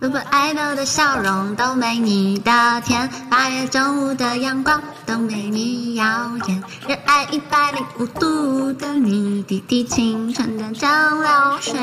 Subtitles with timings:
[0.00, 6.04] 如果爱豆的笑容都没你的甜，八月正午的阳光都没你耀
[6.48, 11.74] 眼，热爱一百零五度的你，滴滴清纯的蒸馏水。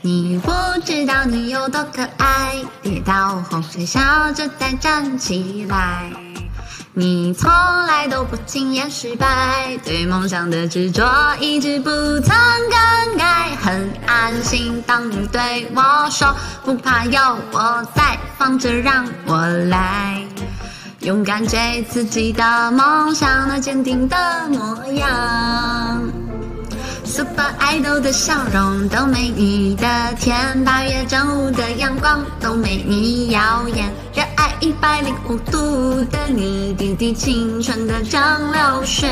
[0.00, 0.50] 你不
[0.84, 6.10] 知道你有多可爱，跌倒后微笑着再站起来。
[6.96, 7.50] 你从
[7.86, 11.90] 来都不轻言失败，对梦想的执着一直不
[12.20, 13.56] 曾更改。
[13.60, 13.90] 很
[14.34, 16.34] 安心，当你对我说
[16.64, 17.20] 不怕有
[17.52, 20.20] 我在，放着让我来，
[21.02, 24.16] 勇敢追自己的梦想，那坚定的
[24.48, 26.02] 模样。
[27.04, 29.86] Super Idol 的笑容都没你的
[30.18, 38.20] 甜，八月正午的阳光都没你耀眼，热爱一百零五度的你，滴滴青春的蒸
[38.52, 39.08] 馏水，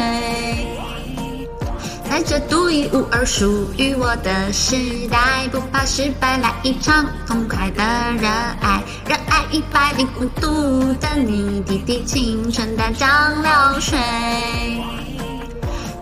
[2.12, 4.76] 在这独一无二属于我的时
[5.10, 7.82] 代，不怕失败，来一场痛快的
[8.20, 8.28] 热
[8.60, 13.98] 爱，热爱一百零五度的你，滴滴青春的蒸馏水。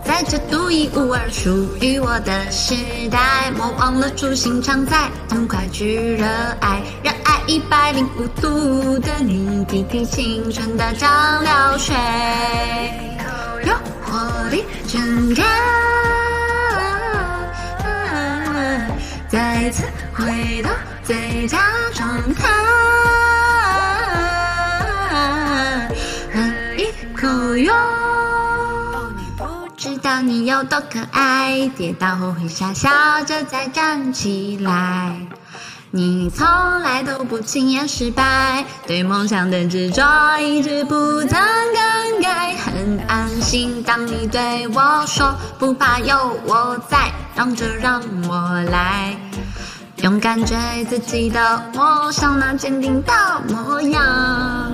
[0.03, 2.75] 在这独一无二属于我的时
[3.09, 6.25] 代，莫忘了初心常在，痛快去热
[6.59, 11.90] 爱，热爱一百零五度的你，滴滴青春的蒸馏水，
[19.31, 20.69] 再次回到
[21.05, 21.57] 最佳
[21.93, 22.49] 状态，
[26.33, 26.41] 喝
[26.75, 27.73] 一口哟。
[29.77, 32.89] 知道你有多可爱，跌倒后会傻笑
[33.25, 35.15] 着再站起来。
[35.91, 36.45] 你从
[36.81, 42.53] 来都不轻言失败，对梦想的执着一直不曾更改。
[42.57, 47.11] 很安心，当你对我说不怕有我在，
[47.41, 49.17] 让着让我来，
[50.03, 50.55] 勇敢追
[50.87, 53.11] 自己的梦想，那坚定的
[53.49, 54.71] 模样。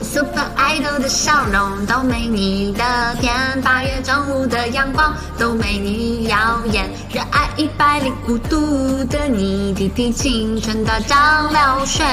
[0.00, 2.84] Super Idol 的笑容都没你的
[3.20, 11.18] 甜，八月正午的阳光都没你耀眼，热爱一百零五度的你，滴滴青春的蒸
[11.52, 12.06] 馏水，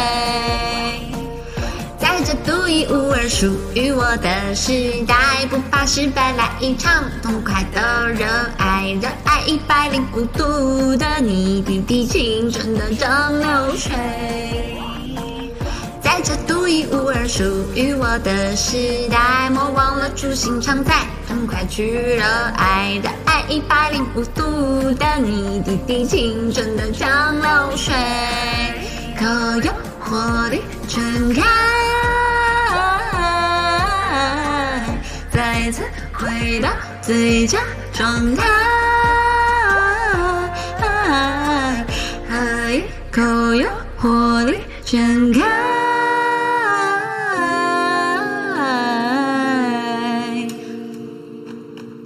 [2.19, 8.25] 在这独一无二属于我的时代，不怕失败，来一场痛快的热
[8.57, 13.09] 爱，热爱一百零五度的你，滴滴青春的蒸
[13.41, 13.94] 馏水。
[16.02, 17.41] 在这独一无二属
[17.74, 22.22] 于我的时代，莫忘了初心常在，痛快去热
[22.58, 27.08] 爱，热爱一百零五度的你，滴滴青春的蒸
[27.41, 27.96] 馏水，
[29.18, 29.25] 可
[29.66, 29.72] 有
[30.02, 31.02] 活力全
[31.34, 31.44] 开，
[35.72, 36.69] 次回到
[37.02, 37.59] 最佳
[37.94, 38.44] 状态，
[42.30, 43.22] 喝一口
[43.56, 45.69] 有活力全开。